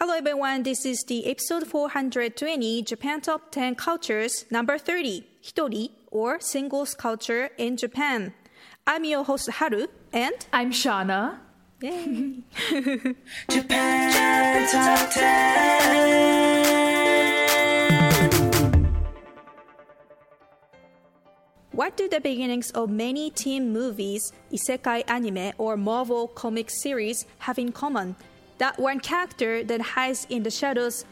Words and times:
Hello 0.00 0.14
everyone, 0.14 0.62
this 0.62 0.86
is 0.86 1.02
the 1.08 1.26
episode 1.28 1.66
420 1.66 2.82
Japan 2.84 3.20
Top 3.20 3.50
10 3.50 3.74
Cultures 3.74 4.44
number 4.48 4.78
30, 4.78 5.26
Hitori 5.42 5.90
or 6.12 6.38
Singles 6.38 6.94
Culture 6.94 7.50
in 7.58 7.76
Japan. 7.76 8.32
I'm 8.86 9.04
your 9.04 9.24
host 9.24 9.50
Haru 9.50 9.88
and 10.12 10.36
I'm 10.52 10.70
Shauna. 10.70 11.40
Yay. 11.82 12.44
Japan 13.50 14.68
Top 14.70 15.10
10. 15.10 16.38
What 21.72 21.96
do 21.96 22.08
the 22.08 22.20
beginnings 22.20 22.70
of 22.70 22.88
many 22.88 23.30
teen 23.32 23.72
movies, 23.72 24.32
isekai 24.52 25.02
anime, 25.10 25.54
or 25.58 25.76
Marvel 25.76 26.28
comic 26.28 26.70
series 26.70 27.26
have 27.40 27.58
in 27.58 27.72
common? 27.72 28.14
That 28.58 28.78
one 28.78 29.00
character 29.00 29.64
that 29.64 29.80
hides 29.80 30.26
in 30.28 30.42
the 30.42 30.50
shadows, 30.50 31.04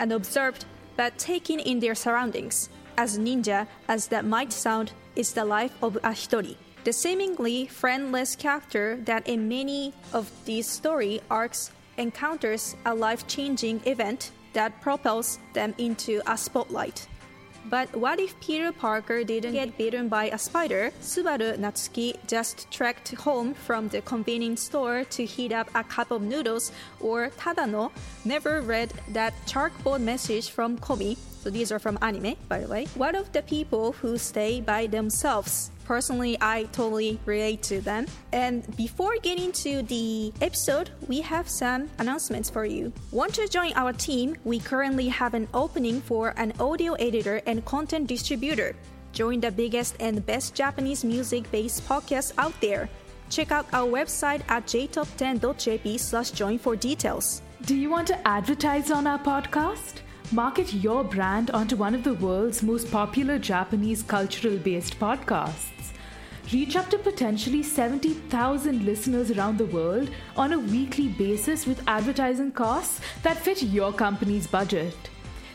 unobserved 0.00 0.64
but 0.96 1.18
taken 1.18 1.58
in 1.58 1.80
their 1.80 1.94
surroundings. 1.94 2.68
As 2.96 3.18
ninja 3.18 3.66
as 3.88 4.08
that 4.08 4.24
might 4.24 4.52
sound, 4.52 4.92
is 5.16 5.32
the 5.32 5.44
life 5.44 5.72
of 5.82 5.96
a 5.96 6.10
hitori. 6.10 6.56
The 6.84 6.92
seemingly 6.92 7.66
friendless 7.66 8.34
character 8.36 8.98
that 9.04 9.28
in 9.28 9.48
many 9.48 9.94
of 10.12 10.30
these 10.44 10.68
story 10.68 11.20
arcs 11.30 11.70
encounters 11.96 12.76
a 12.84 12.94
life-changing 12.94 13.82
event 13.84 14.32
that 14.52 14.80
propels 14.80 15.38
them 15.52 15.74
into 15.78 16.20
a 16.26 16.36
spotlight. 16.36 17.06
But 17.64 17.94
what 17.94 18.18
if 18.20 18.38
Peter 18.40 18.72
Parker 18.72 19.24
didn't 19.24 19.52
get 19.52 19.78
bitten 19.78 20.08
by 20.08 20.26
a 20.30 20.38
spider? 20.38 20.92
Subaru 21.00 21.56
Natsuki 21.58 22.16
just 22.26 22.70
trekked 22.70 23.14
home 23.14 23.54
from 23.54 23.88
the 23.88 24.02
convenience 24.02 24.62
store 24.62 25.04
to 25.04 25.24
heat 25.24 25.52
up 25.52 25.70
a 25.74 25.84
cup 25.84 26.10
of 26.10 26.22
noodles, 26.22 26.72
or 27.00 27.30
Tadano 27.30 27.90
never 28.24 28.60
read 28.60 28.92
that 29.08 29.34
chalkboard 29.46 30.00
message 30.00 30.50
from 30.50 30.76
Komi. 30.78 31.16
So 31.42 31.50
these 31.50 31.72
are 31.72 31.80
from 31.80 31.98
anime, 32.02 32.36
by 32.48 32.60
the 32.60 32.68
way. 32.68 32.86
What 32.94 33.16
of 33.16 33.32
the 33.32 33.42
people 33.42 33.90
who 33.90 34.16
stay 34.16 34.60
by 34.60 34.86
themselves? 34.86 35.72
Personally, 35.84 36.38
I 36.40 36.68
totally 36.70 37.18
relate 37.26 37.64
to 37.64 37.80
them. 37.80 38.06
And 38.30 38.64
before 38.76 39.16
getting 39.20 39.50
to 39.66 39.82
the 39.82 40.32
episode, 40.40 40.90
we 41.08 41.20
have 41.22 41.48
some 41.48 41.90
announcements 41.98 42.48
for 42.48 42.64
you. 42.64 42.92
Want 43.10 43.34
to 43.34 43.48
join 43.48 43.72
our 43.74 43.92
team? 43.92 44.36
We 44.44 44.60
currently 44.60 45.08
have 45.08 45.34
an 45.34 45.48
opening 45.52 46.00
for 46.00 46.32
an 46.36 46.52
audio 46.60 46.92
editor 46.94 47.42
and 47.44 47.64
content 47.64 48.06
distributor. 48.06 48.76
Join 49.12 49.40
the 49.40 49.50
biggest 49.50 49.96
and 49.98 50.24
best 50.24 50.54
Japanese 50.54 51.04
music 51.04 51.50
based 51.50 51.88
podcast 51.88 52.34
out 52.38 52.54
there. 52.60 52.88
Check 53.30 53.50
out 53.50 53.66
our 53.72 53.88
website 53.88 54.42
at 54.48 54.66
jtop10.jp 54.66 55.98
slash 55.98 56.30
join 56.30 56.56
for 56.56 56.76
details. 56.76 57.42
Do 57.66 57.74
you 57.74 57.90
want 57.90 58.06
to 58.08 58.28
advertise 58.28 58.92
on 58.92 59.08
our 59.08 59.18
podcast? 59.18 60.02
Market 60.32 60.72
your 60.72 61.04
brand 61.04 61.50
onto 61.50 61.76
one 61.76 61.94
of 61.94 62.02
the 62.04 62.14
world's 62.14 62.62
most 62.62 62.90
popular 62.90 63.38
Japanese 63.38 64.02
cultural 64.02 64.56
based 64.56 64.98
podcasts. 64.98 65.92
Reach 66.50 66.74
up 66.74 66.88
to 66.88 66.96
potentially 66.96 67.62
70,000 67.62 68.82
listeners 68.82 69.30
around 69.30 69.58
the 69.58 69.66
world 69.66 70.08
on 70.34 70.54
a 70.54 70.58
weekly 70.58 71.08
basis 71.08 71.66
with 71.66 71.86
advertising 71.86 72.50
costs 72.50 73.02
that 73.22 73.36
fit 73.36 73.62
your 73.62 73.92
company's 73.92 74.46
budget. 74.46 74.96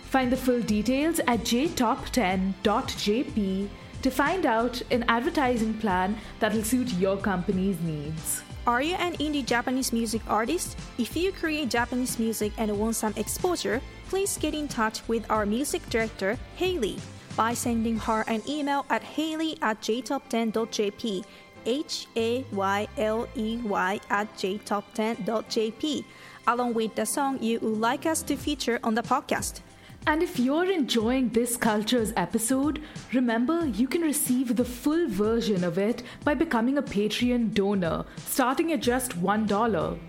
Find 0.04 0.32
the 0.32 0.38
full 0.38 0.62
details 0.62 1.18
at 1.22 1.40
jtop10.jp 1.40 3.70
to 4.04 4.12
find 4.12 4.46
out 4.46 4.80
an 4.92 5.04
advertising 5.08 5.74
plan 5.80 6.16
that 6.40 6.54
will 6.54 6.64
suit 6.64 6.94
your 6.94 7.18
company's 7.18 7.82
needs. 7.82 8.44
Are 8.68 8.84
you 8.84 8.94
an 8.96 9.14
indie 9.14 9.44
Japanese 9.44 9.92
music 9.92 10.22
artist? 10.28 10.78
If 11.00 11.18
you 11.18 11.32
create 11.32 11.70
Japanese 11.70 12.20
music 12.20 12.52
and 12.58 12.78
want 12.78 12.96
some 12.96 13.14
exposure, 13.16 13.82
please 14.10 14.38
get 14.38 14.54
in 14.54 14.68
touch 14.68 15.08
with 15.08 15.30
our 15.30 15.46
music 15.46 15.88
director, 15.90 16.38
Hayley, 16.56 16.98
by 17.36 17.54
sending 17.54 17.98
her 18.00 18.24
an 18.28 18.42
email 18.48 18.86
at 18.90 19.04
hayley 19.04 19.58
at 19.62 19.82
jtop10.jp. 19.82 21.24
H 21.66 22.08
A 22.16 22.46
Y 22.52 22.88
L 22.98 23.28
E 23.36 23.58
Y 23.58 24.00
at 24.10 24.34
jtop10.jp, 24.36 26.06
along 26.48 26.74
with 26.74 26.96
the 26.96 27.06
song 27.06 27.38
you 27.42 27.60
would 27.60 27.78
like 27.80 28.06
us 28.06 28.22
to 28.24 28.38
feature 28.38 28.80
on 28.84 28.96
the 28.96 29.04
podcast. 29.04 29.60
And 30.08 30.24
if 30.24 30.40
you're 30.40 30.72
enjoying 30.72 31.30
this 31.30 31.58
Cultures 31.58 32.14
episode, 32.16 32.82
remember 33.12 33.68
you 33.68 33.90
can 33.90 34.02
receive 34.02 34.56
the 34.56 34.64
full 34.64 35.10
version 35.10 35.66
of 35.66 35.78
it 35.78 36.04
by 36.24 36.34
becoming 36.34 36.78
a 36.78 36.82
Patreon 36.82 37.54
donor, 37.54 38.06
starting 38.26 38.72
at 38.72 38.80
just 38.80 39.22
$1. 39.22 40.00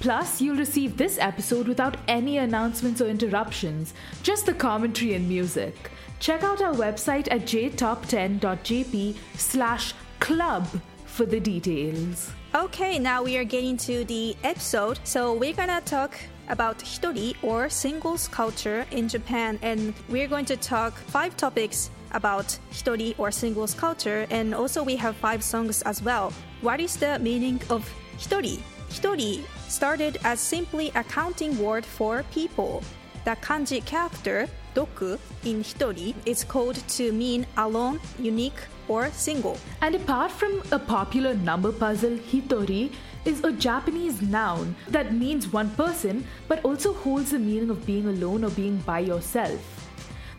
Plus, 0.00 0.40
you'll 0.40 0.56
receive 0.56 0.96
this 0.96 1.18
episode 1.18 1.68
without 1.68 1.98
any 2.08 2.38
announcements 2.38 3.02
or 3.02 3.06
interruptions, 3.06 3.92
just 4.22 4.46
the 4.46 4.54
commentary 4.54 5.14
and 5.14 5.28
music. 5.28 5.90
Check 6.18 6.42
out 6.42 6.62
our 6.62 6.74
website 6.74 7.28
at 7.30 7.42
jtop10.jp 7.42 9.16
slash 9.36 9.94
club 10.18 10.66
for 11.04 11.26
the 11.26 11.38
details. 11.38 12.32
Okay, 12.54 12.98
now 12.98 13.22
we 13.22 13.36
are 13.36 13.44
getting 13.44 13.76
to 13.76 14.04
the 14.04 14.36
episode. 14.42 14.98
So 15.04 15.34
we're 15.34 15.52
gonna 15.52 15.82
talk 15.82 16.16
about 16.48 16.78
hitori 16.78 17.36
or 17.42 17.68
singles 17.68 18.26
culture 18.28 18.86
in 18.90 19.06
Japan, 19.06 19.58
and 19.62 19.94
we're 20.08 20.28
going 20.28 20.46
to 20.46 20.56
talk 20.56 20.94
five 20.94 21.36
topics 21.36 21.90
about 22.12 22.58
hitori 22.72 23.14
or 23.18 23.30
singles 23.30 23.74
culture, 23.74 24.26
and 24.30 24.54
also 24.54 24.82
we 24.82 24.96
have 24.96 25.14
five 25.16 25.44
songs 25.44 25.82
as 25.82 26.02
well. 26.02 26.32
What 26.62 26.80
is 26.80 26.96
the 26.96 27.18
meaning 27.18 27.60
of 27.68 27.88
hitori? 28.18 28.60
Hitori 28.90 29.44
started 29.68 30.18
as 30.24 30.40
simply 30.40 30.90
a 30.96 31.04
counting 31.04 31.56
word 31.58 31.86
for 31.86 32.24
people. 32.32 32.82
The 33.24 33.36
kanji 33.36 33.84
character 33.84 34.48
doku 34.74 35.18
in 35.44 35.62
hitori 35.62 36.14
is 36.26 36.42
called 36.42 36.76
to 36.96 37.12
mean 37.12 37.46
alone, 37.56 38.00
unique, 38.18 38.60
or 38.88 39.10
single. 39.12 39.56
And 39.80 39.94
apart 39.94 40.32
from 40.32 40.62
a 40.72 40.78
popular 40.78 41.34
number 41.34 41.70
puzzle, 41.70 42.16
hitori 42.16 42.92
is 43.24 43.44
a 43.44 43.52
Japanese 43.52 44.22
noun 44.22 44.74
that 44.88 45.14
means 45.14 45.52
one 45.52 45.70
person 45.70 46.26
but 46.48 46.64
also 46.64 46.92
holds 46.92 47.30
the 47.30 47.38
meaning 47.38 47.70
of 47.70 47.86
being 47.86 48.08
alone 48.08 48.42
or 48.42 48.50
being 48.50 48.78
by 48.78 48.98
yourself. 48.98 49.76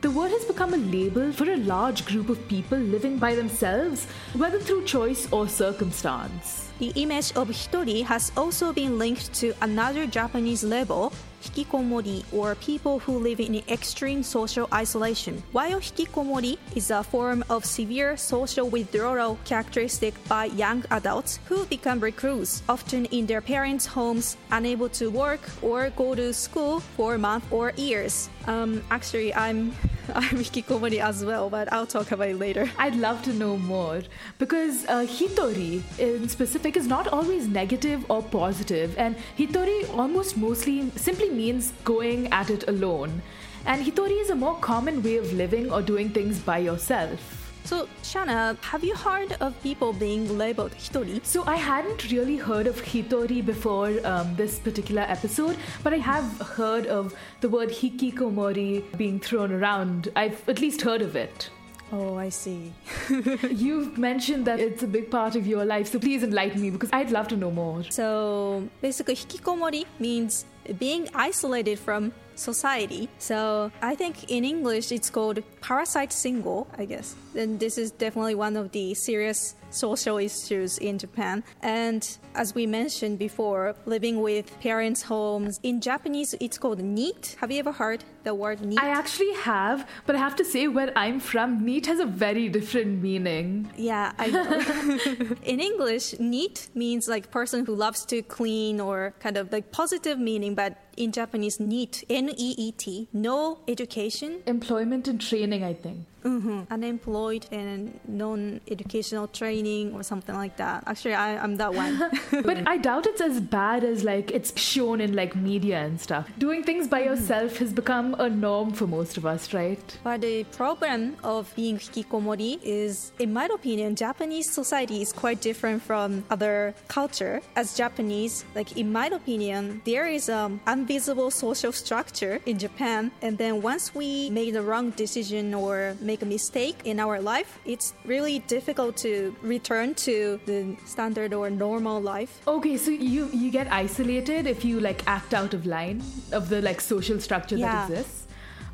The 0.01 0.11
word 0.11 0.31
has 0.31 0.43
become 0.45 0.73
a 0.73 0.77
label 0.77 1.31
for 1.31 1.49
a 1.49 1.57
large 1.57 2.05
group 2.05 2.27
of 2.27 2.47
people 2.49 2.79
living 2.79 3.17
by 3.17 3.35
themselves, 3.35 4.07
whether 4.33 4.59
through 4.59 4.85
choice 4.85 5.31
or 5.31 5.47
circumstance. 5.47 6.70
The 6.81 6.91
image 6.95 7.31
of 7.37 7.49
hitori 7.49 8.03
has 8.05 8.31
also 8.35 8.73
been 8.73 8.97
linked 8.97 9.31
to 9.35 9.53
another 9.61 10.07
Japanese 10.07 10.63
label, 10.63 11.13
hikikomori, 11.41 12.23
or 12.31 12.55
people 12.55 12.99
who 12.99 13.17
live 13.17 13.39
in 13.39 13.61
extreme 13.67 14.23
social 14.23 14.67
isolation. 14.73 15.43
While 15.51 15.79
hikikomori 15.79 16.57
is 16.75 16.91
a 16.91 17.03
form 17.03 17.43
of 17.49 17.65
severe 17.65 18.17
social 18.17 18.69
withdrawal 18.69 19.37
characteristic 19.45 20.13
by 20.27 20.45
young 20.45 20.83
adults 20.91 21.39
who 21.45 21.65
become 21.65 21.99
recluse, 21.99 22.61
often 22.69 23.05
in 23.05 23.25
their 23.25 23.41
parents' 23.41 23.85
homes, 23.85 24.37
unable 24.51 24.89
to 24.89 25.09
work 25.09 25.41
or 25.61 25.89
go 25.91 26.15
to 26.15 26.33
school 26.33 26.79
for 26.79 27.17
months 27.17 27.47
or 27.51 27.73
years. 27.75 28.29
Um, 28.47 28.83
actually, 28.89 29.33
I'm 29.33 29.73
I'm 30.15 30.37
hikikomori 30.37 30.99
as 30.99 31.23
well, 31.23 31.49
but 31.49 31.71
I'll 31.71 31.85
talk 31.85 32.11
about 32.11 32.27
it 32.27 32.39
later. 32.39 32.69
I'd 32.77 32.95
love 32.95 33.21
to 33.23 33.33
know 33.33 33.57
more 33.57 34.01
because 34.39 34.85
uh, 34.87 35.05
hitori 35.07 35.81
in 35.99 36.27
specific 36.27 36.75
is 36.75 36.87
not 36.87 37.07
always 37.07 37.47
negative 37.47 38.09
or 38.09 38.21
positive, 38.23 38.97
and 38.97 39.15
hitori 39.37 39.87
almost 39.97 40.37
mostly 40.37 40.91
simply 40.95 41.29
means 41.31 41.73
going 41.83 42.31
at 42.31 42.49
it 42.49 42.67
alone. 42.67 43.21
And 43.65 43.85
hitori 43.85 44.19
is 44.21 44.29
a 44.29 44.35
more 44.35 44.55
common 44.55 45.03
way 45.03 45.17
of 45.17 45.31
living 45.33 45.71
or 45.71 45.81
doing 45.81 46.09
things 46.09 46.39
by 46.39 46.57
yourself. 46.57 47.37
So, 47.63 47.87
Shana, 48.01 48.59
have 48.63 48.83
you 48.83 48.95
heard 48.95 49.33
of 49.39 49.61
people 49.61 49.93
being 49.93 50.37
labeled 50.37 50.71
hitori? 50.71 51.23
So 51.23 51.43
I 51.45 51.57
hadn't 51.57 52.11
really 52.11 52.37
heard 52.37 52.65
of 52.65 52.81
hitori 52.81 53.45
before 53.45 53.91
um, 54.03 54.35
this 54.35 54.57
particular 54.59 55.03
episode, 55.03 55.57
but 55.83 55.93
I 55.93 55.97
have 55.97 56.39
heard 56.39 56.87
of 56.87 57.15
the 57.41 57.49
word 57.49 57.69
hikikomori 57.69 58.97
being 58.97 59.19
thrown 59.19 59.51
around. 59.51 60.09
I've 60.15 60.47
at 60.49 60.59
least 60.59 60.81
heard 60.81 61.01
of 61.01 61.15
it. 61.15 61.49
Oh, 61.93 62.15
I 62.17 62.29
see. 62.29 62.73
You've 63.49 63.97
mentioned 63.97 64.45
that 64.45 64.59
it's 64.59 64.81
a 64.81 64.87
big 64.87 65.11
part 65.11 65.35
of 65.35 65.45
your 65.45 65.65
life, 65.65 65.91
so 65.91 65.99
please 65.99 66.23
enlighten 66.23 66.61
me 66.61 66.69
because 66.71 66.89
I'd 66.91 67.11
love 67.11 67.27
to 67.29 67.37
know 67.37 67.51
more. 67.51 67.83
So, 67.91 68.67
basically, 68.81 69.15
hikikomori 69.15 69.85
means 69.99 70.45
being 70.77 71.09
isolated 71.13 71.79
from 71.79 72.13
society. 72.35 73.09
So, 73.17 73.71
I 73.81 73.95
think 73.95 74.31
in 74.31 74.43
English 74.45 74.91
it's 74.91 75.09
called 75.09 75.43
parasite 75.61 76.13
single, 76.13 76.67
I 76.77 76.85
guess. 76.85 77.15
And 77.35 77.59
this 77.59 77.77
is 77.77 77.91
definitely 77.91 78.35
one 78.35 78.57
of 78.57 78.71
the 78.71 78.93
serious 78.93 79.55
social 79.69 80.17
issues 80.17 80.77
in 80.77 80.97
Japan. 80.97 81.43
And 81.61 82.05
as 82.35 82.53
we 82.53 82.65
mentioned 82.65 83.19
before, 83.19 83.75
living 83.85 84.21
with 84.21 84.59
parents' 84.59 85.01
homes. 85.01 85.59
In 85.63 85.81
Japanese, 85.81 86.35
it's 86.39 86.57
called 86.57 86.79
NEET. 86.79 87.37
Have 87.39 87.51
you 87.51 87.59
ever 87.59 87.71
heard 87.71 88.03
the 88.23 88.35
word 88.35 88.61
NEET? 88.61 88.79
I 88.81 88.89
actually 88.89 89.33
have, 89.33 89.87
but 90.05 90.15
I 90.15 90.19
have 90.19 90.35
to 90.37 90.45
say, 90.45 90.67
where 90.67 90.91
I'm 90.95 91.19
from, 91.19 91.65
neat 91.65 91.85
has 91.87 91.99
a 91.99 92.05
very 92.05 92.49
different 92.49 93.01
meaning. 93.01 93.71
Yeah, 93.75 94.11
I 94.17 94.27
know. 94.27 95.35
In 95.43 95.59
English, 95.59 96.19
neat 96.19 96.69
means 96.75 97.07
like 97.07 97.31
person 97.31 97.65
who 97.65 97.75
loves 97.75 98.05
to 98.05 98.21
clean 98.21 98.79
or 98.79 99.13
kind 99.19 99.37
of 99.37 99.51
like 99.51 99.71
positive 99.71 100.19
meaning, 100.19 100.55
but 100.55 100.77
in 100.97 101.11
Japanese, 101.11 101.59
NEET, 101.59 102.03
N 102.09 102.29
E 102.29 102.55
E 102.57 102.71
T, 102.71 103.07
no 103.13 103.59
education, 103.67 104.41
Employment 104.45 105.07
and 105.07 105.19
training, 105.19 105.63
I 105.63 105.73
think. 105.73 106.05
Hmm 106.23 106.61
unemployed, 106.69 107.45
and 107.51 107.99
non 108.07 108.61
educational 108.69 109.27
training 109.27 109.93
or 109.93 110.03
something 110.03 110.35
like 110.35 110.57
that. 110.57 110.83
Actually, 110.87 111.15
I, 111.15 111.37
I'm 111.43 111.57
that 111.57 111.73
one. 111.73 111.93
But 112.31 112.67
I 112.67 112.77
doubt 112.77 113.05
it's 113.07 113.21
as 113.21 113.39
bad 113.39 113.83
as 113.83 114.03
like 114.03 114.31
it's 114.31 114.59
shown 114.59 115.01
in 115.01 115.13
like 115.13 115.35
media 115.35 115.79
and 115.79 115.99
stuff. 115.99 116.29
Doing 116.37 116.63
things 116.63 116.87
by 116.87 117.01
yourself 117.03 117.57
has 117.57 117.73
become 117.73 118.15
a 118.19 118.29
norm 118.29 118.71
for 118.73 118.87
most 118.87 119.17
of 119.17 119.25
us, 119.25 119.53
right? 119.53 119.81
But 120.03 120.21
the 120.21 120.43
problem 120.45 121.17
of 121.23 121.53
being 121.55 121.77
hikikomori 121.77 122.59
is, 122.63 123.11
in 123.19 123.33
my 123.33 123.45
opinion, 123.53 123.95
Japanese 123.95 124.49
society 124.49 125.01
is 125.01 125.13
quite 125.13 125.41
different 125.41 125.81
from 125.81 126.23
other 126.29 126.73
culture. 126.87 127.41
As 127.55 127.75
Japanese, 127.75 128.45
like 128.55 128.77
in 128.77 128.91
my 128.91 129.07
opinion, 129.07 129.81
there 129.85 130.07
is 130.07 130.29
um 130.29 130.59
invisible 130.67 131.31
social 131.31 131.71
structure 131.71 132.39
in 132.45 132.57
Japan, 132.57 133.11
and 133.21 133.37
then 133.37 133.61
once 133.61 133.93
we 133.95 134.29
make 134.29 134.53
the 134.53 134.61
wrong 134.61 134.91
decision 134.91 135.53
or 135.53 135.95
make 136.11 136.21
a 136.21 136.25
mistake 136.37 136.77
in 136.83 136.99
our 136.99 137.17
life, 137.33 137.59
it's 137.65 137.93
really 138.05 138.39
difficult 138.55 138.97
to 138.97 139.33
return 139.41 139.93
to 140.07 140.39
the 140.45 140.59
standard 140.85 141.33
or 141.33 141.49
normal 141.49 142.01
life. 142.13 142.31
Okay, 142.47 142.75
so 142.77 142.91
you 142.91 143.29
you 143.41 143.49
get 143.59 143.67
isolated 143.83 144.45
if 144.55 144.65
you 144.69 144.79
like 144.89 144.99
act 145.17 145.33
out 145.33 145.53
of 145.57 145.65
line 145.65 145.97
of 146.39 146.49
the 146.49 146.59
like 146.69 146.79
social 146.81 147.19
structure 147.27 147.55
Yeah. 147.57 147.71
that 147.71 147.89
exists. 147.91 148.20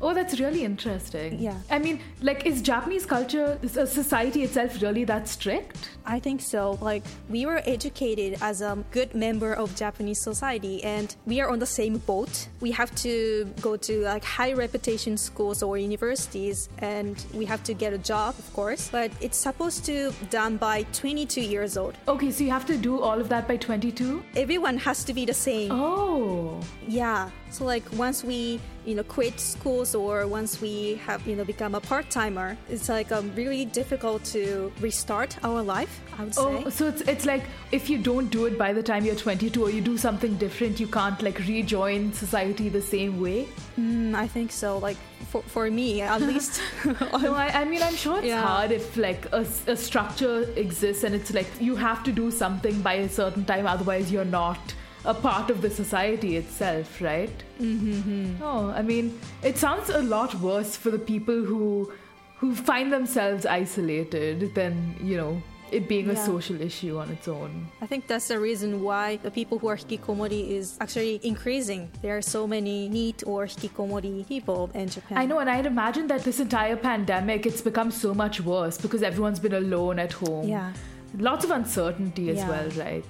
Oh, 0.00 0.14
that's 0.14 0.38
really 0.38 0.64
interesting. 0.64 1.38
Yeah. 1.38 1.58
I 1.70 1.78
mean, 1.78 2.00
like, 2.22 2.46
is 2.46 2.62
Japanese 2.62 3.04
culture, 3.04 3.58
is 3.62 3.76
uh, 3.76 3.84
society 3.86 4.44
itself 4.44 4.80
really 4.80 5.04
that 5.04 5.28
strict? 5.28 5.90
I 6.06 6.18
think 6.18 6.40
so. 6.40 6.78
Like 6.80 7.04
we 7.28 7.44
were 7.44 7.60
educated 7.66 8.38
as 8.40 8.62
a 8.62 8.82
good 8.92 9.14
member 9.14 9.52
of 9.52 9.74
Japanese 9.76 10.20
society, 10.20 10.82
and 10.82 11.14
we 11.26 11.40
are 11.40 11.50
on 11.50 11.58
the 11.58 11.66
same 11.66 11.98
boat. 11.98 12.48
We 12.60 12.70
have 12.70 12.94
to 12.96 13.44
go 13.60 13.76
to 13.76 14.02
like 14.02 14.24
high 14.24 14.52
reputation 14.54 15.16
schools 15.16 15.62
or 15.62 15.76
universities, 15.76 16.68
and 16.78 17.22
we 17.34 17.44
have 17.44 17.62
to 17.64 17.74
get 17.74 17.92
a 17.92 17.98
job, 17.98 18.36
of 18.38 18.52
course. 18.54 18.88
But 18.90 19.10
it's 19.20 19.36
supposed 19.36 19.84
to 19.86 20.12
done 20.30 20.56
by 20.56 20.84
22 20.92 21.40
years 21.42 21.76
old. 21.76 21.96
Okay, 22.06 22.30
so 22.30 22.44
you 22.44 22.50
have 22.50 22.66
to 22.66 22.76
do 22.78 23.00
all 23.00 23.20
of 23.20 23.28
that 23.28 23.46
by 23.46 23.56
22? 23.56 24.22
Everyone 24.36 24.78
has 24.78 25.04
to 25.04 25.12
be 25.12 25.26
the 25.26 25.34
same. 25.34 25.70
Oh. 25.72 26.60
Yeah. 26.86 27.30
So 27.50 27.64
like 27.64 27.84
once 27.92 28.24
we 28.24 28.60
you 28.88 28.94
know 28.94 29.02
quit 29.16 29.38
schools 29.38 29.94
or 29.94 30.26
once 30.26 30.52
we 30.62 30.94
have 31.06 31.20
you 31.28 31.36
know 31.36 31.44
become 31.44 31.74
a 31.74 31.80
part 31.90 32.06
timer, 32.10 32.56
it's 32.70 32.88
like 32.88 33.12
um, 33.12 33.30
really 33.36 33.64
difficult 33.80 34.24
to 34.34 34.72
restart 34.80 35.36
our 35.44 35.62
life. 35.62 36.00
I 36.18 36.24
would 36.24 36.34
say. 36.34 36.42
Oh, 36.42 36.70
so 36.70 36.88
it's 36.88 37.02
it's 37.02 37.26
like 37.32 37.44
if 37.70 37.90
you 37.90 37.98
don't 37.98 38.28
do 38.36 38.46
it 38.46 38.56
by 38.58 38.72
the 38.72 38.82
time 38.82 39.04
you're 39.04 39.14
22 39.14 39.62
or 39.62 39.70
you 39.70 39.82
do 39.82 39.96
something 39.98 40.34
different, 40.44 40.80
you 40.80 40.86
can't 40.88 41.20
like 41.22 41.38
rejoin 41.40 42.12
society 42.12 42.68
the 42.70 42.82
same 42.82 43.20
way. 43.20 43.46
Mm, 43.78 44.14
I 44.14 44.26
think 44.26 44.50
so. 44.52 44.78
Like 44.78 44.96
for, 45.30 45.42
for 45.42 45.70
me, 45.70 46.00
at 46.00 46.20
least. 46.32 46.60
No, 47.22 47.34
I, 47.34 47.48
I 47.60 47.64
mean 47.66 47.82
I'm 47.82 47.94
sure 47.96 48.18
it's 48.18 48.26
Yeah. 48.26 48.40
hard 48.42 48.70
if 48.72 48.96
like 48.96 49.22
a 49.32 49.76
structure 49.76 50.36
exists 50.56 51.04
and 51.04 51.14
it's 51.14 51.32
like 51.34 51.46
you 51.60 51.76
have 51.76 52.02
to 52.04 52.12
do 52.12 52.30
something 52.30 52.80
by 52.82 52.94
a 52.94 53.08
certain 53.08 53.44
time, 53.44 53.66
otherwise 53.66 54.10
you're 54.10 54.24
not 54.42 54.74
a 55.08 55.14
part 55.14 55.50
of 55.50 55.62
the 55.62 55.70
society 55.70 56.36
itself, 56.36 57.00
right? 57.00 57.36
Mm-hmm. 57.60 58.42
Oh, 58.42 58.70
I 58.80 58.82
mean 58.82 59.18
it 59.42 59.56
sounds 59.58 59.88
a 59.90 60.02
lot 60.02 60.34
worse 60.48 60.76
for 60.76 60.90
the 60.90 61.04
people 61.12 61.44
who 61.52 61.92
who 62.40 62.54
find 62.54 62.92
themselves 62.92 63.46
isolated 63.46 64.54
than 64.54 64.74
you 65.02 65.16
know 65.16 65.42
it 65.70 65.88
being 65.88 66.08
a 66.10 66.16
social 66.16 66.60
issue 66.60 66.98
on 66.98 67.10
its 67.10 67.28
own. 67.28 67.68
I 67.80 67.86
think 67.86 68.06
that's 68.06 68.28
the 68.28 68.40
reason 68.40 68.82
why 68.82 69.16
the 69.16 69.30
people 69.30 69.58
who 69.58 69.68
are 69.68 69.76
hikikomori 69.76 70.50
is 70.50 70.76
actually 70.80 71.20
increasing. 71.22 71.90
There 72.02 72.16
are 72.16 72.22
so 72.22 72.46
many 72.46 72.88
NEET 72.88 73.24
or 73.26 73.46
hikikomori 73.46 74.26
people 74.26 74.70
in 74.74 74.88
Japan. 74.88 75.18
I 75.18 75.26
know, 75.26 75.38
and 75.40 75.50
I'd 75.50 75.66
imagine 75.66 76.06
that 76.08 76.24
this 76.24 76.40
entire 76.40 76.76
pandemic, 76.76 77.46
it's 77.46 77.60
become 77.60 77.90
so 77.90 78.14
much 78.14 78.40
worse 78.40 78.78
because 78.78 79.02
everyone's 79.02 79.40
been 79.40 79.54
alone 79.54 79.98
at 79.98 80.12
home. 80.12 80.48
Yeah. 80.48 80.72
Lots 81.16 81.44
of 81.44 81.50
uncertainty 81.50 82.30
as 82.30 82.36
Yeah. 82.38 82.48
well, 82.48 82.70
right? 82.76 83.04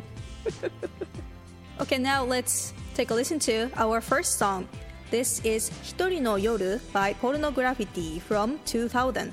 Okay, 1.78 1.98
now 1.98 2.24
let's 2.24 2.72
take 2.94 3.10
a 3.10 3.14
listen 3.14 3.38
to 3.40 3.68
our 3.76 4.00
first 4.00 4.38
song. 4.38 4.66
This 5.10 5.40
is 5.44 5.68
Hitori 5.84 6.20
no 6.22 6.36
Yoru 6.36 6.80
by 6.92 7.12
Porno 7.12 7.50
Graffitti 7.52 8.18
from 8.20 8.58
2000. 8.64 9.32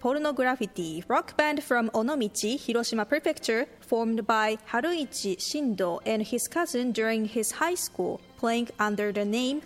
Porno 0.00 0.32
Graffitti 0.32 1.02
rock 1.08 1.36
band 1.36 1.60
from 1.64 1.90
Onomichi, 1.90 2.56
Hiroshima 2.56 3.04
Prefecture, 3.04 3.66
formed 3.80 4.24
by 4.28 4.56
Haruichi 4.70 5.36
Shindo 5.38 5.98
and 6.06 6.22
his 6.22 6.46
cousin 6.46 6.92
during 6.92 7.24
his 7.24 7.50
high 7.50 7.74
school, 7.74 8.20
playing 8.36 8.68
under 8.78 9.10
the 9.10 9.24
name 9.24 9.60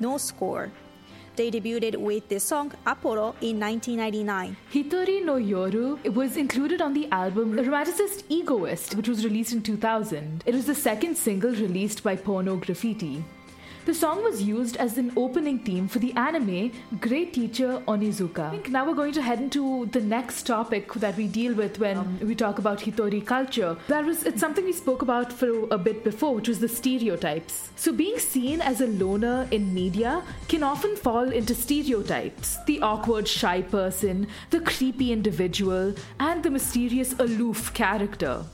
No 0.00 0.16
Score. 0.16 0.72
They 1.36 1.50
debuted 1.50 1.96
with 1.96 2.28
the 2.28 2.40
song 2.40 2.72
Apollo 2.86 3.34
in 3.42 3.60
1999. 3.60 4.56
Hitori 4.72 5.22
no 5.22 5.34
Yoru 5.34 6.14
was 6.14 6.38
included 6.38 6.80
on 6.80 6.94
the 6.94 7.06
album 7.10 7.52
Romanticist 7.54 8.22
Egoist, 8.30 8.94
which 8.94 9.08
was 9.08 9.22
released 9.22 9.52
in 9.52 9.62
2000. 9.62 10.44
It 10.46 10.54
was 10.54 10.64
the 10.64 10.74
second 10.74 11.16
single 11.16 11.50
released 11.50 12.02
by 12.02 12.16
Porno 12.16 12.56
Graffitti. 12.56 13.22
The 13.84 13.92
song 13.92 14.22
was 14.22 14.42
used 14.42 14.78
as 14.78 14.96
an 14.96 15.12
opening 15.14 15.58
theme 15.58 15.88
for 15.88 15.98
the 15.98 16.14
anime 16.14 16.72
Great 17.00 17.34
Teacher 17.34 17.82
Onizuka. 17.86 18.46
I 18.46 18.50
think 18.52 18.70
now 18.70 18.86
we're 18.86 18.94
going 18.94 19.12
to 19.12 19.20
head 19.20 19.40
into 19.40 19.84
the 19.92 20.00
next 20.00 20.44
topic 20.46 20.94
that 20.94 21.18
we 21.18 21.26
deal 21.26 21.52
with 21.52 21.78
when 21.78 21.98
um, 21.98 22.18
we 22.22 22.34
talk 22.34 22.58
about 22.58 22.78
Hitori 22.78 23.24
culture. 23.26 23.76
That 23.88 24.06
was 24.06 24.22
it's 24.22 24.40
something 24.40 24.64
we 24.64 24.72
spoke 24.72 25.02
about 25.02 25.30
for 25.30 25.68
a 25.70 25.76
bit 25.76 26.02
before, 26.02 26.34
which 26.34 26.48
was 26.48 26.60
the 26.60 26.68
stereotypes. 26.68 27.68
So 27.76 27.92
being 27.92 28.18
seen 28.18 28.62
as 28.62 28.80
a 28.80 28.86
loner 28.86 29.46
in 29.50 29.74
media 29.74 30.22
can 30.48 30.62
often 30.62 30.96
fall 30.96 31.30
into 31.30 31.54
stereotypes. 31.54 32.56
The 32.64 32.80
awkward 32.80 33.28
shy 33.28 33.60
person, 33.60 34.28
the 34.48 34.60
creepy 34.60 35.12
individual, 35.12 35.94
and 36.18 36.42
the 36.42 36.50
mysterious 36.50 37.12
aloof 37.18 37.74
character. 37.74 38.46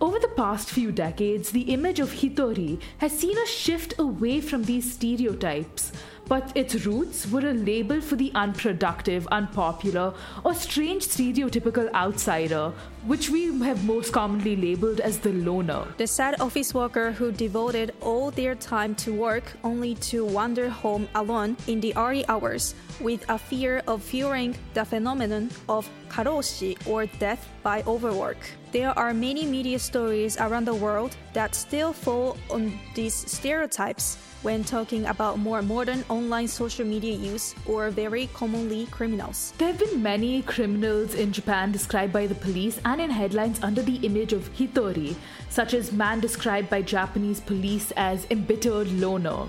Over 0.00 0.20
the 0.20 0.28
past 0.28 0.70
few 0.70 0.92
decades, 0.92 1.50
the 1.50 1.72
image 1.72 1.98
of 1.98 2.10
Hitori 2.10 2.80
has 2.98 3.10
seen 3.10 3.36
a 3.36 3.46
shift 3.46 3.98
away 3.98 4.40
from 4.40 4.62
these 4.62 4.92
stereotypes, 4.92 5.90
but 6.28 6.52
its 6.54 6.86
roots 6.86 7.26
were 7.26 7.40
a 7.40 7.52
label 7.52 8.00
for 8.00 8.14
the 8.14 8.30
unproductive, 8.36 9.26
unpopular, 9.32 10.14
or 10.44 10.54
strange 10.54 11.04
stereotypical 11.04 11.92
outsider, 11.94 12.72
which 13.06 13.28
we 13.28 13.46
have 13.64 13.84
most 13.84 14.12
commonly 14.12 14.54
labeled 14.54 15.00
as 15.00 15.18
the 15.18 15.32
loner. 15.32 15.88
The 15.96 16.06
sad 16.06 16.40
office 16.40 16.72
worker 16.72 17.10
who 17.10 17.32
devoted 17.32 17.92
all 18.00 18.30
their 18.30 18.54
time 18.54 18.94
to 18.96 19.12
work 19.12 19.52
only 19.64 19.96
to 20.12 20.24
wander 20.24 20.68
home 20.68 21.08
alone 21.16 21.56
in 21.66 21.80
the 21.80 21.96
early 21.96 22.24
hours 22.28 22.76
with 23.00 23.28
a 23.28 23.36
fear 23.36 23.82
of 23.88 24.00
fearing 24.04 24.54
the 24.74 24.84
phenomenon 24.84 25.50
of 25.68 25.90
karoshi 26.08 26.78
or 26.86 27.06
death 27.18 27.48
by 27.64 27.82
overwork. 27.82 28.38
There 28.70 28.96
are 28.98 29.14
many 29.14 29.46
media 29.46 29.78
stories 29.78 30.36
around 30.36 30.66
the 30.66 30.74
world 30.74 31.16
that 31.32 31.54
still 31.54 31.94
fall 31.94 32.36
on 32.50 32.78
these 32.94 33.14
stereotypes 33.14 34.18
when 34.42 34.62
talking 34.62 35.06
about 35.06 35.38
more 35.38 35.62
modern 35.62 36.04
online 36.10 36.48
social 36.48 36.84
media 36.84 37.16
use 37.16 37.54
or 37.64 37.88
very 37.88 38.26
commonly 38.34 38.84
criminals. 38.90 39.54
There 39.56 39.68
have 39.68 39.78
been 39.78 40.02
many 40.02 40.42
criminals 40.42 41.14
in 41.14 41.32
Japan 41.32 41.72
described 41.72 42.12
by 42.12 42.26
the 42.26 42.34
police 42.34 42.78
and 42.84 43.00
in 43.00 43.08
headlines 43.08 43.58
under 43.62 43.80
the 43.80 43.96
image 44.04 44.34
of 44.34 44.52
Hitori, 44.52 45.14
such 45.48 45.72
as 45.72 45.90
man 45.90 46.20
described 46.20 46.68
by 46.68 46.82
Japanese 46.82 47.40
police 47.40 47.90
as 47.96 48.26
embittered 48.30 48.92
loner, 48.92 49.46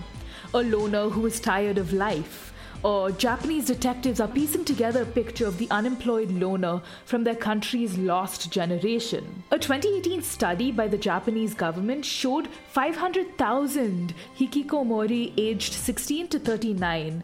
a 0.53 0.63
loner 0.63 1.09
who 1.09 1.25
is 1.25 1.41
tired 1.41 1.77
of 1.77 1.91
life. 1.91 2.48
Or 2.81 3.11
Japanese 3.11 3.65
detectives 3.65 4.21
are 4.21 4.27
piecing 4.29 4.63
together 4.63 5.01
a 5.01 5.05
picture 5.05 5.45
of 5.45 5.57
the 5.57 5.69
unemployed 5.69 6.31
loner 6.31 6.81
from 7.03 7.25
their 7.25 7.35
country's 7.35 7.97
lost 7.97 8.51
generation. 8.51 9.43
A 9.51 9.59
2018 9.59 10.21
study 10.21 10.71
by 10.71 10.87
the 10.87 10.97
Japanese 10.97 11.53
government 11.53 12.05
showed 12.05 12.47
500,000 12.69 14.13
hikikomori 14.37 15.33
aged 15.37 15.73
16 15.73 16.29
to 16.29 16.39
39 16.39 17.21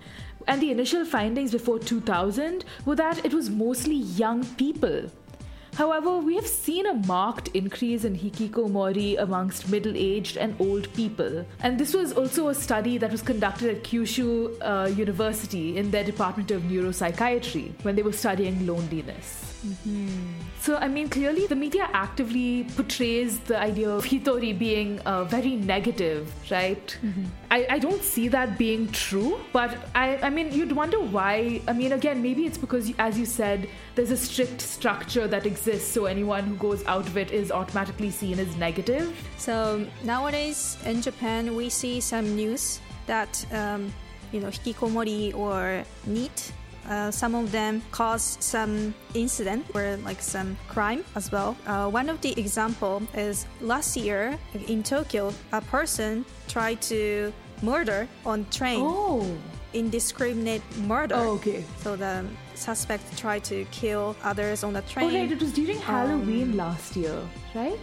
and 0.47 0.61
the 0.61 0.71
initial 0.71 1.05
findings 1.05 1.51
before 1.51 1.79
2000 1.79 2.65
were 2.85 2.95
that 2.95 3.25
it 3.25 3.33
was 3.33 3.49
mostly 3.49 3.95
young 3.95 4.45
people. 4.57 5.09
However, 5.75 6.19
we 6.19 6.35
have 6.35 6.47
seen 6.47 6.85
a 6.85 6.93
marked 6.93 7.49
increase 7.49 8.05
in 8.05 8.15
hikikomori 8.15 9.19
amongst 9.21 9.69
middle 9.69 9.91
aged 9.93 10.37
and 10.37 10.55
old 10.59 10.91
people. 10.93 11.45
And 11.59 11.77
this 11.77 11.93
was 11.93 12.13
also 12.13 12.47
a 12.47 12.55
study 12.55 12.97
that 12.97 13.11
was 13.11 13.21
conducted 13.21 13.75
at 13.75 13.83
Kyushu 13.83 14.55
uh, 14.61 14.87
University 14.95 15.77
in 15.77 15.91
their 15.91 16.05
Department 16.05 16.51
of 16.51 16.61
Neuropsychiatry 16.61 17.73
when 17.83 17.97
they 17.97 18.03
were 18.03 18.13
studying 18.13 18.65
loneliness. 18.65 19.54
So, 20.59 20.77
I 20.77 20.87
mean, 20.87 21.09
clearly 21.09 21.47
the 21.47 21.55
media 21.55 21.89
actively 21.93 22.65
portrays 22.75 23.39
the 23.39 23.59
idea 23.59 23.89
of 23.89 24.03
Hitori 24.05 24.57
being 24.57 24.99
uh, 25.01 25.23
very 25.25 25.55
negative, 25.55 26.33
right? 26.49 26.97
I, 27.51 27.67
I 27.69 27.79
don't 27.79 28.01
see 28.03 28.27
that 28.29 28.57
being 28.57 28.91
true, 28.91 29.39
but 29.53 29.77
I, 29.93 30.17
I 30.17 30.29
mean, 30.29 30.51
you'd 30.51 30.71
wonder 30.71 30.99
why. 30.99 31.61
I 31.67 31.73
mean, 31.73 31.91
again, 31.93 32.21
maybe 32.21 32.45
it's 32.45 32.57
because, 32.57 32.91
as 32.97 33.19
you 33.19 33.25
said, 33.25 33.69
there's 33.95 34.11
a 34.11 34.17
strict 34.17 34.59
structure 34.61 35.27
that 35.27 35.45
exists, 35.45 35.91
so 35.91 36.05
anyone 36.05 36.43
who 36.43 36.55
goes 36.55 36.83
out 36.85 37.07
of 37.07 37.17
it 37.17 37.31
is 37.31 37.51
automatically 37.51 38.11
seen 38.11 38.39
as 38.39 38.55
negative. 38.57 39.15
So 39.37 39.85
nowadays 40.03 40.77
in 40.85 41.01
Japan, 41.01 41.55
we 41.55 41.69
see 41.69 42.01
some 42.01 42.35
news 42.35 42.79
that 43.05 43.45
um, 43.51 43.93
you 44.31 44.39
know 44.39 44.47
hikikomori 44.47 45.35
or 45.35 45.83
NEET. 46.05 46.51
Uh, 46.89 47.09
some 47.11 47.33
of 47.35 47.51
them 47.51 47.81
cause 47.91 48.37
some 48.39 48.93
incident 49.13 49.65
or 49.73 49.97
like 50.05 50.21
some 50.21 50.55
crime 50.67 51.03
as 51.15 51.31
well. 51.31 51.57
Uh, 51.65 51.89
one 51.89 52.09
of 52.09 52.21
the 52.21 52.37
example 52.39 53.01
is 53.15 53.45
last 53.61 53.97
year 53.97 54.37
in 54.67 54.83
Tokyo, 54.83 55.33
a 55.51 55.61
person 55.61 56.25
tried 56.47 56.81
to 56.83 57.33
murder 57.61 58.07
on 58.25 58.45
train. 58.51 58.81
Oh. 58.83 59.25
Indiscriminate 59.73 60.61
murder. 60.87 61.15
Oh, 61.15 61.31
okay. 61.35 61.63
So 61.81 61.95
the 61.95 62.23
suspect 62.53 63.17
tried 63.17 63.43
to 63.45 63.65
kill 63.71 64.15
others 64.23 64.63
on 64.63 64.73
the 64.73 64.81
train. 64.83 65.09
Oh, 65.09 65.19
right, 65.19 65.31
it 65.31 65.39
was 65.41 65.51
during 65.51 65.79
Halloween 65.79 66.55
last 66.55 66.95
year, 66.95 67.17
right? 67.53 67.79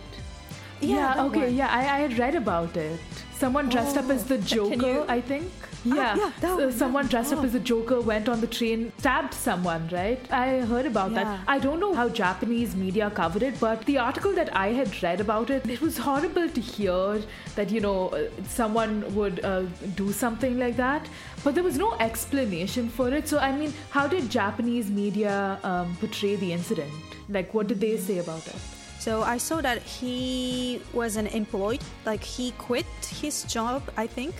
Yeah, 0.80 1.14
that 1.14 1.24
okay, 1.26 1.46
one. 1.46 1.54
yeah, 1.54 1.68
I, 1.70 1.80
I 1.80 1.98
had 2.00 2.18
read 2.18 2.34
about 2.34 2.76
it. 2.76 2.98
Someone 3.36 3.68
dressed 3.68 3.96
up 3.96 4.08
as 4.10 4.24
the 4.24 4.38
Joker, 4.38 4.74
you- 4.74 5.04
I 5.08 5.20
think. 5.20 5.50
Yeah, 5.84 6.16
yeah, 6.16 6.30
that 6.40 6.48
So 6.56 6.56
one, 6.66 6.72
someone 6.72 7.06
dressed 7.08 7.32
up 7.32 7.44
as 7.44 7.54
a 7.54 7.60
Joker 7.60 8.00
went 8.00 8.28
on 8.28 8.40
the 8.40 8.46
train, 8.46 8.92
stabbed 8.98 9.34
someone, 9.34 9.88
right? 9.92 10.20
I 10.30 10.60
heard 10.60 10.86
about 10.86 11.10
Yeah. 11.12 11.24
that. 11.24 11.40
I 11.48 11.58
don't 11.58 11.80
know 11.80 11.92
how 11.94 12.08
Japanese 12.08 12.76
media 12.76 13.10
covered 13.10 13.42
it, 13.42 13.58
but 13.58 13.84
the 13.86 13.98
article 13.98 14.32
that 14.34 14.54
I 14.56 14.68
had 14.68 15.02
read 15.02 15.20
about 15.20 15.50
it, 15.50 15.68
it 15.68 15.80
was 15.80 15.98
horrible 15.98 16.48
to 16.48 16.60
hear 16.60 17.22
that, 17.56 17.70
you 17.70 17.80
know, 17.80 18.08
uh, 18.10 18.22
someone 18.48 19.14
would 19.14 19.44
uh, 19.44 19.62
do 19.96 20.12
something 20.12 20.58
like 20.58 20.76
that. 20.76 21.08
But 21.42 21.56
there 21.56 21.64
was 21.64 21.78
no 21.78 21.94
explanation 21.98 22.88
for 22.88 23.08
it. 23.12 23.26
So, 23.28 23.38
I 23.38 23.50
mean, 23.50 23.74
how 23.90 24.06
did 24.06 24.30
Japanese 24.30 24.88
media 24.90 25.58
um, 25.64 25.96
portray 25.98 26.36
the 26.36 26.52
incident? 26.52 26.92
Like, 27.28 27.52
what 27.54 27.66
did 27.66 27.80
they 27.80 27.96
say 27.96 28.18
about 28.18 28.46
it? 28.46 28.54
So 29.00 29.22
I 29.24 29.36
saw 29.36 29.60
that 29.62 29.82
he 29.82 30.80
was 30.92 31.16
unemployed, 31.16 31.80
like 32.06 32.22
he 32.22 32.52
quit 32.52 32.86
his 33.20 33.42
job, 33.44 33.82
I 33.96 34.06
think. 34.06 34.34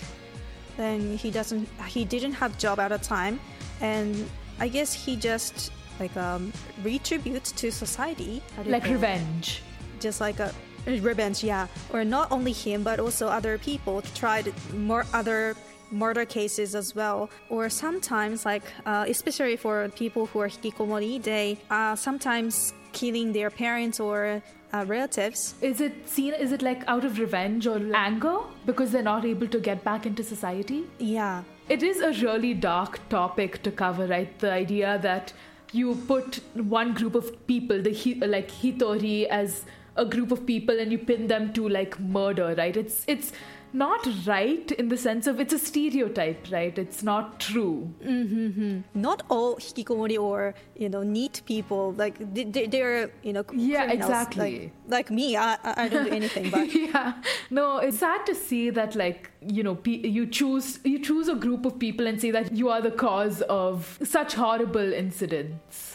Then 0.76 1.16
he 1.16 1.30
doesn't, 1.30 1.68
he 1.86 2.04
didn't 2.04 2.32
have 2.32 2.56
job 2.58 2.80
at 2.80 2.88
the 2.88 2.98
time, 2.98 3.38
and 3.80 4.28
I 4.58 4.68
guess 4.68 4.92
he 4.92 5.16
just 5.16 5.70
like 6.00 6.16
um 6.16 6.52
retribute 6.82 7.44
to 7.44 7.70
society, 7.70 8.42
How 8.56 8.62
do 8.62 8.68
you 8.68 8.72
Like 8.72 8.86
it? 8.86 8.92
revenge. 8.92 9.62
just 10.00 10.20
like 10.20 10.40
a 10.40 10.52
revenge, 10.86 11.44
yeah. 11.44 11.66
Or 11.92 12.04
not 12.04 12.32
only 12.32 12.52
him, 12.52 12.82
but 12.82 12.98
also 12.98 13.28
other 13.28 13.58
people 13.58 14.02
tried 14.14 14.52
more 14.74 15.04
other 15.12 15.54
murder 15.92 16.24
cases 16.24 16.74
as 16.74 16.94
well. 16.94 17.30
Or 17.50 17.68
sometimes, 17.68 18.44
like 18.44 18.64
uh, 18.86 19.04
especially 19.08 19.56
for 19.56 19.88
people 19.90 20.26
who 20.26 20.40
are 20.40 20.48
hikikomori, 20.48 21.22
they 21.22 21.58
uh, 21.70 21.94
sometimes 21.96 22.72
killing 22.92 23.32
their 23.32 23.50
parents 23.50 24.00
or 24.00 24.42
uh, 24.72 24.84
relatives. 24.86 25.54
Is 25.60 25.80
it 25.80 26.08
seen, 26.08 26.34
is 26.34 26.52
it 26.52 26.62
like 26.62 26.82
out 26.88 27.04
of 27.04 27.18
revenge 27.18 27.66
or 27.66 27.78
anger 27.94 28.38
because 28.66 28.90
they're 28.92 29.02
not 29.02 29.24
able 29.24 29.46
to 29.48 29.58
get 29.60 29.84
back 29.84 30.06
into 30.06 30.22
society? 30.24 30.84
Yeah, 30.98 31.42
It 31.68 31.82
is 31.82 32.00
a 32.00 32.12
really 32.26 32.54
dark 32.54 32.98
topic 33.08 33.62
to 33.62 33.70
cover, 33.70 34.06
right? 34.06 34.38
The 34.38 34.50
idea 34.52 34.98
that 35.02 35.32
you 35.72 35.94
put 36.08 36.40
one 36.54 36.92
group 36.94 37.14
of 37.14 37.46
people, 37.46 37.80
the 37.80 37.92
hi- 37.94 38.26
like 38.26 38.50
Hitori, 38.50 39.26
as 39.26 39.64
a 39.96 40.04
group 40.04 40.32
of 40.32 40.44
people, 40.46 40.78
and 40.78 40.90
you 40.92 40.98
pin 40.98 41.28
them 41.28 41.52
to 41.54 41.68
like 41.68 41.98
murder, 42.00 42.54
right? 42.58 42.76
It's 42.76 43.04
it's 43.06 43.32
not 43.72 44.06
right 44.26 44.70
in 44.72 44.88
the 44.88 44.96
sense 44.96 45.26
of 45.26 45.40
it's 45.40 45.52
a 45.52 45.58
stereotype, 45.58 46.46
right? 46.50 46.78
It's 46.78 47.02
not 47.02 47.40
true. 47.40 47.92
Mm-hmm. 48.04 48.80
not 48.94 49.22
all 49.28 49.56
hikikomori 49.56 50.18
or 50.18 50.54
you 50.76 50.88
know 50.88 51.02
NEET 51.02 51.42
people 51.46 51.92
like 51.92 52.16
they, 52.34 52.44
they're 52.66 53.10
you 53.22 53.32
know 53.32 53.44
Yeah, 53.52 53.86
criminals. 53.86 54.08
exactly. 54.10 54.72
Like, 54.88 54.88
like 54.88 55.10
me, 55.10 55.36
I 55.36 55.54
I 55.64 55.74
I 55.84 55.88
don't 55.88 56.04
do 56.04 56.12
anything, 56.12 56.50
but 56.50 56.74
yeah 56.82 57.14
no 57.50 57.78
it's 57.78 57.98
sad 57.98 58.26
to 58.26 58.34
see 58.34 58.70
that 58.70 58.94
like 58.94 59.30
you 59.40 59.62
know 59.62 59.74
pe- 59.74 60.06
you 60.18 60.26
choose 60.26 60.78
you 60.84 60.98
choose 60.98 61.28
a 61.28 61.34
group 61.34 61.64
of 61.64 61.78
people 61.78 62.06
and 62.06 62.20
say 62.20 62.30
that 62.30 62.52
you 62.52 62.68
are 62.68 62.80
the 62.80 62.90
cause 62.90 63.42
of 63.42 63.98
such 64.02 64.34
horrible 64.34 64.92
incidents 64.92 65.91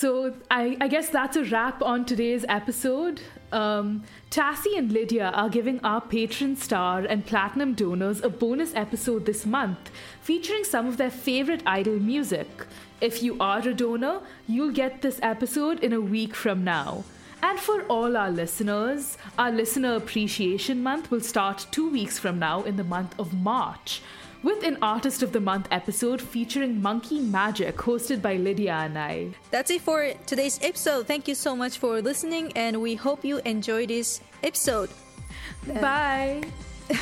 so 0.00 0.34
I, 0.50 0.78
I 0.80 0.88
guess 0.88 1.10
that's 1.10 1.36
a 1.36 1.44
wrap 1.44 1.82
on 1.82 2.06
today's 2.06 2.46
episode 2.48 3.20
um, 3.52 4.04
Tassie 4.30 4.78
and 4.78 4.90
Lydia 4.90 5.30
are 5.34 5.50
giving 5.50 5.78
our 5.80 6.00
patron 6.00 6.56
star 6.56 7.00
and 7.00 7.26
platinum 7.26 7.74
donors 7.74 8.22
a 8.22 8.30
bonus 8.30 8.74
episode 8.74 9.26
this 9.26 9.44
month 9.44 9.90
featuring 10.22 10.64
some 10.64 10.86
of 10.86 10.96
their 10.96 11.10
favorite 11.10 11.62
idol 11.66 11.98
music. 11.98 12.48
If 13.02 13.22
you 13.22 13.36
are 13.40 13.58
a 13.58 13.74
donor, 13.74 14.20
you'll 14.46 14.72
get 14.72 15.02
this 15.02 15.18
episode 15.22 15.80
in 15.80 15.92
a 15.92 16.00
week 16.00 16.34
from 16.34 16.64
now. 16.64 17.04
And 17.42 17.58
for 17.58 17.82
all 17.84 18.16
our 18.16 18.30
listeners, 18.30 19.18
our 19.38 19.50
Listener 19.50 19.96
Appreciation 19.96 20.82
Month 20.82 21.10
will 21.10 21.22
start 21.22 21.66
two 21.70 21.90
weeks 21.90 22.18
from 22.18 22.38
now 22.38 22.62
in 22.62 22.76
the 22.76 22.84
month 22.84 23.18
of 23.18 23.34
March 23.34 24.02
with 24.42 24.64
an 24.64 24.78
Artist 24.82 25.22
of 25.22 25.32
the 25.32 25.40
Month 25.40 25.68
episode 25.70 26.20
featuring 26.20 26.80
Monkey 26.80 27.20
Majik 27.20 27.74
hosted 27.74 28.22
by 28.22 28.36
Lydia 28.36 28.72
and 28.74 28.98
I. 28.98 29.30
That's 29.50 29.70
it 29.70 29.82
for 29.82 30.12
today's 30.26 30.58
episode. 30.62 31.06
Thank 31.06 31.28
you 31.28 31.34
so 31.34 31.54
much 31.54 31.78
for 31.78 32.00
listening, 32.00 32.52
and 32.56 32.80
we 32.80 32.94
hope 32.94 33.24
you 33.24 33.38
enjoy 33.44 33.86
this 33.86 34.20
episode. 34.42 34.90
Bye! 35.66 36.42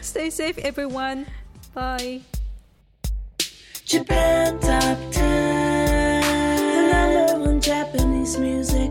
Stay 0.00 0.30
safe, 0.30 0.58
everyone. 0.58 1.26
Bye. 1.74 2.22
Japan 3.84 4.58
Top 4.58 4.98
10, 5.12 6.22
the 6.72 6.92
number 6.92 7.44
one 7.46 7.60
Japanese 7.60 8.38
music 8.38 8.90